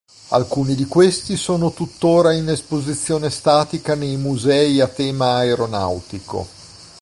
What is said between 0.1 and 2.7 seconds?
Alcuni di questi sono tuttora in